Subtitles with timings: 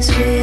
[0.00, 0.37] Sweet.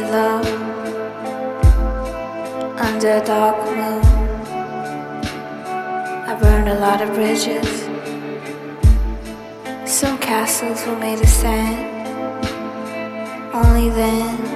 [0.00, 0.46] Love
[2.78, 4.02] under a dark moon.
[6.28, 7.82] I burned a lot of bridges.
[9.84, 12.06] Some castles were made of sand.
[13.54, 14.51] Only then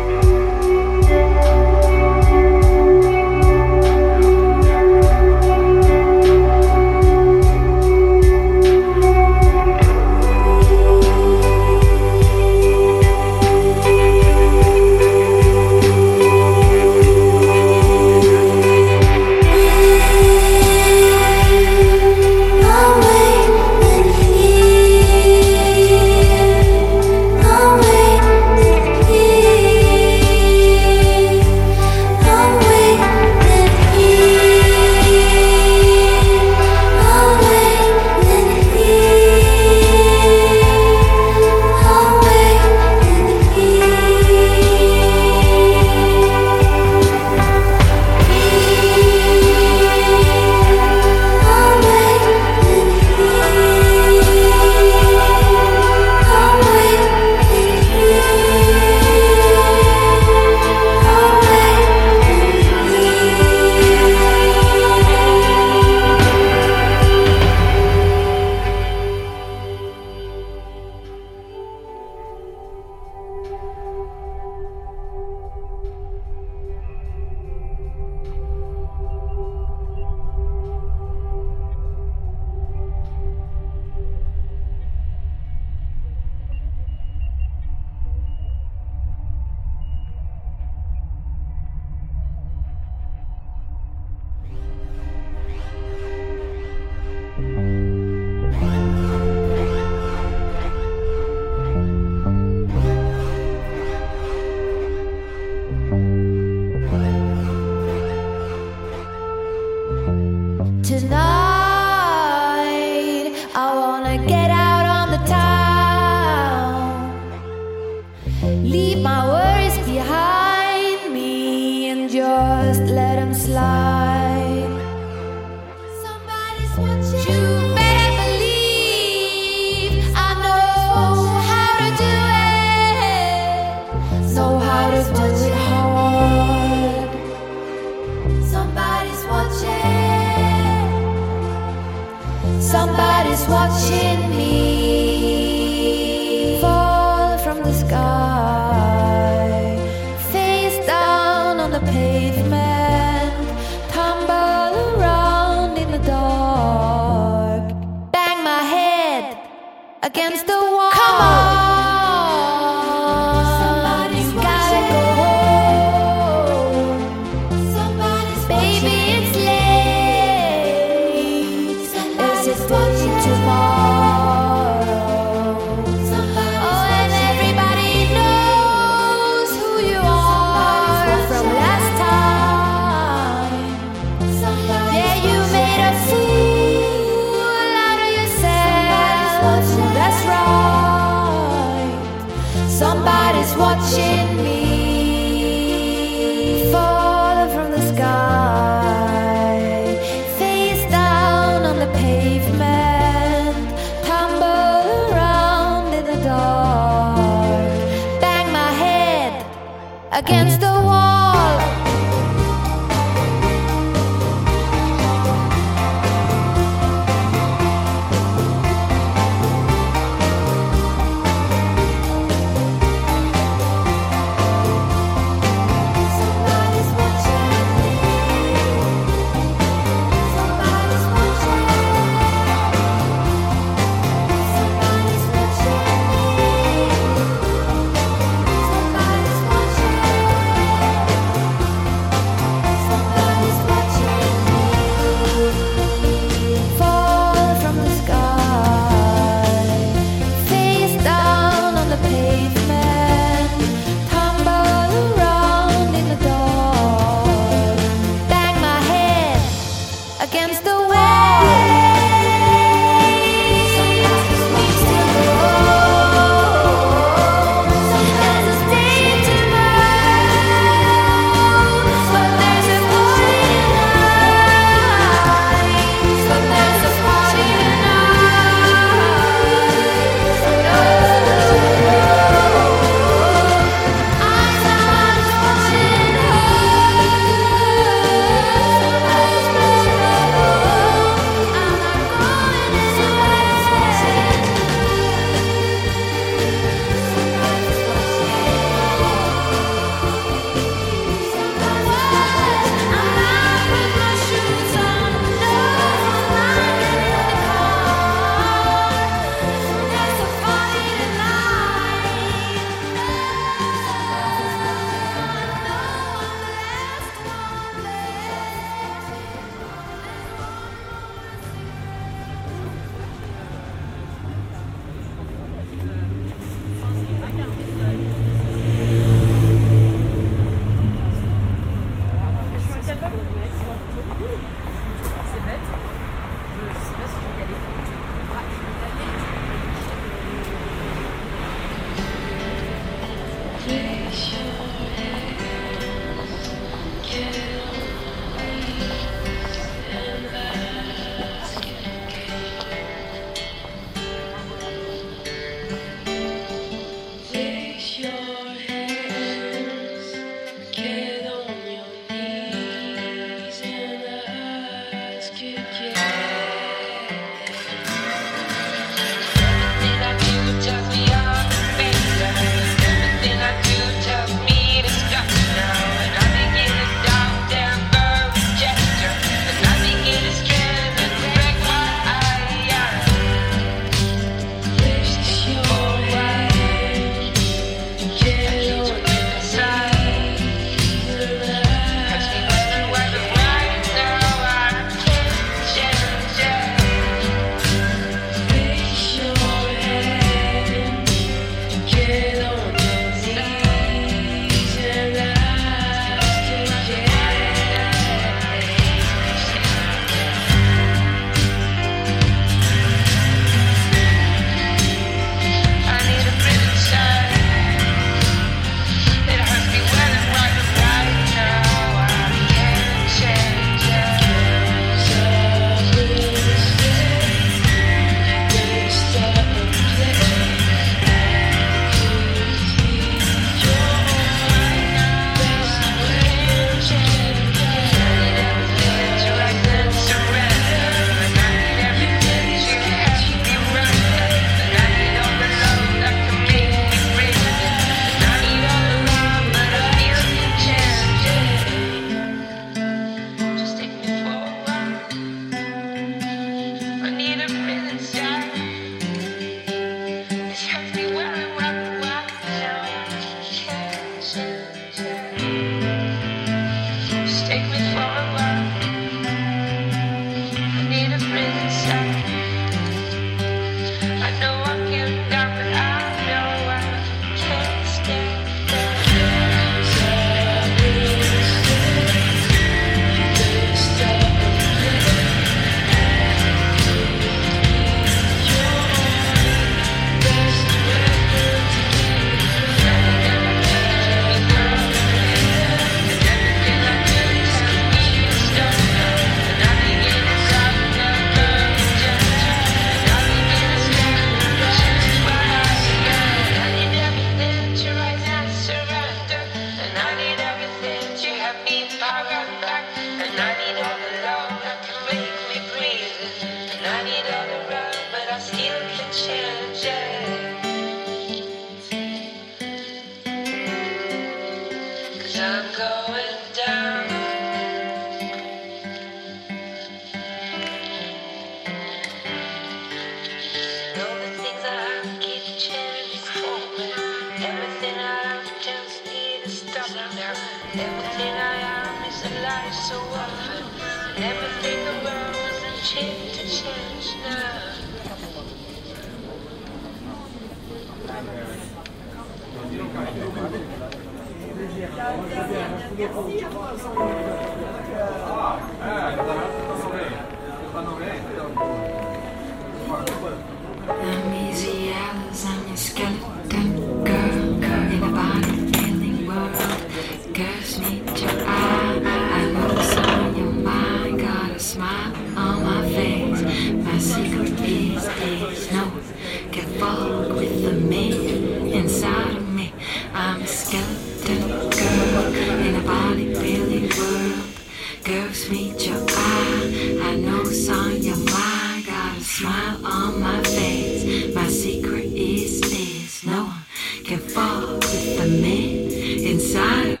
[599.31, 600.00] Inside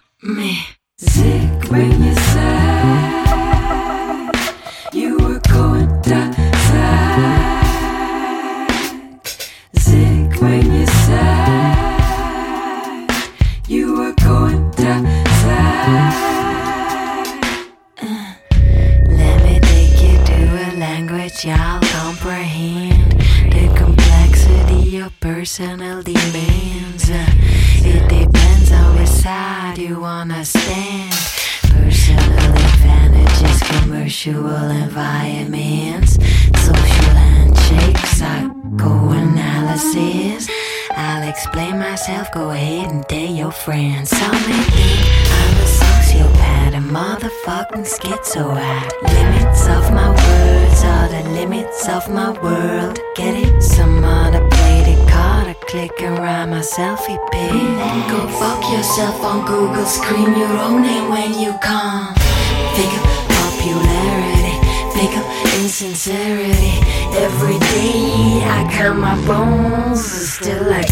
[68.81, 70.89] count my bones, still like.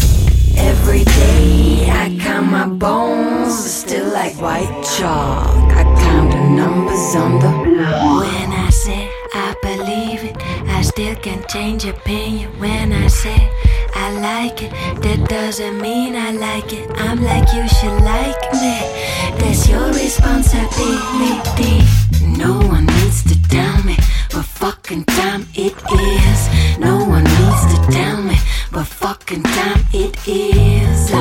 [0.56, 5.72] Every day I count my bones, still like white chalk.
[5.80, 7.50] I count the numbers on the.
[8.20, 10.36] When I say I believe it,
[10.68, 12.50] I still can change opinion.
[12.60, 13.50] When I say
[13.94, 14.72] I like it,
[15.02, 16.88] that doesn't mean I like it.
[16.96, 18.78] I'm like you should like me.
[19.40, 21.76] That's your responsibility.
[22.38, 23.96] No one needs to tell me
[24.32, 26.78] what fucking time it is.
[26.78, 26.99] No
[28.80, 31.12] what fucking time it is.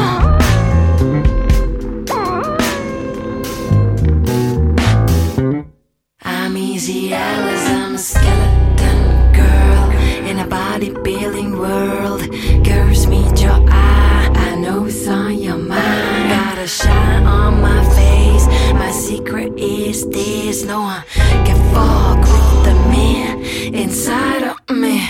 [6.22, 9.92] I'm easy Alice, I'm a skeleton girl
[10.30, 12.22] in a bodybuilding world.
[12.64, 16.30] Girls meet your eye, I know it's on your mind.
[16.30, 20.64] Got a shine on my face, my secret is this.
[20.64, 21.04] No one
[21.46, 23.44] can fuck with the man
[23.74, 25.09] inside of me.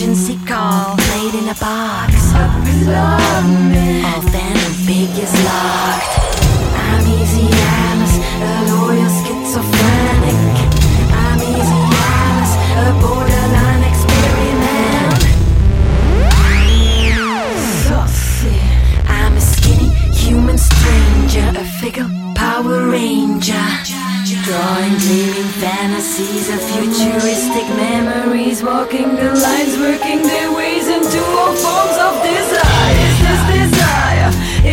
[0.00, 2.32] Emergency call, played in a box.
[2.32, 3.77] Up below
[24.48, 31.96] Drawing dreaming fantasies of futuristic memories, walking the lines, working their ways into all forms
[32.06, 32.96] of desire.
[33.04, 34.30] Is this desire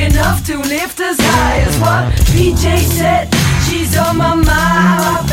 [0.08, 1.60] enough to lift us high?
[1.68, 3.28] As what PJ said,
[3.68, 5.30] she's on my mind,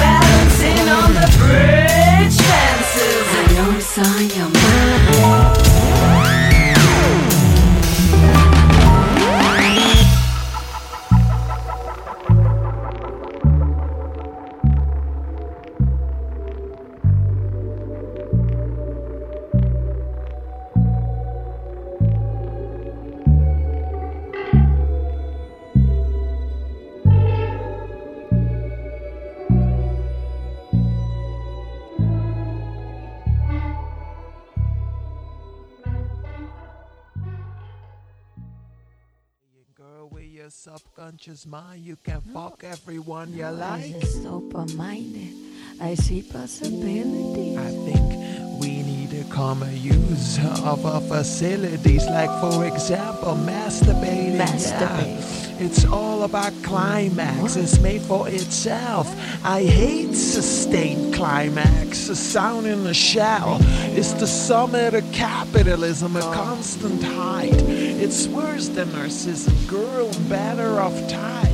[41.02, 43.84] subconscious mind, you can fuck everyone you like.
[43.92, 45.34] I'm just open-minded.
[45.80, 47.58] I see possibility.
[47.58, 54.38] I think we need a common use of our facilities, like for example, masturbating.
[54.38, 55.64] Yeah.
[55.64, 57.56] It's all about climax.
[57.56, 59.06] It's made for itself.
[59.44, 62.08] I hate sustained climax.
[62.08, 63.58] A sound in the shell.
[63.96, 67.62] It's the summit of capitalism, a constant height.
[67.68, 69.68] It's worse than narcissism.
[69.68, 71.52] Girl, better off type.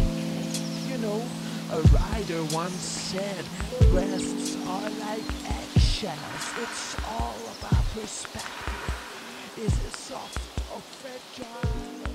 [0.88, 1.22] You know,
[1.72, 3.44] a writer once said,
[3.90, 6.37] breasts are like eggshells.
[6.60, 9.54] It's all about perspective.
[9.58, 10.40] Is it soft
[10.72, 12.07] oh, or fragile?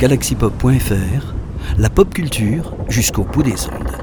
[0.00, 1.34] galaxypop.fr,
[1.76, 3.99] la pop culture jusqu'au bout des ondes.